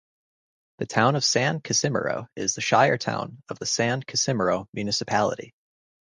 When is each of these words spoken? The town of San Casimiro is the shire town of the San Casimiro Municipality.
The 0.79 0.87
town 0.87 1.15
of 1.15 1.23
San 1.23 1.61
Casimiro 1.61 2.27
is 2.35 2.55
the 2.55 2.61
shire 2.61 2.97
town 2.97 3.43
of 3.49 3.59
the 3.59 3.67
San 3.67 4.01
Casimiro 4.01 4.67
Municipality. 4.73 5.53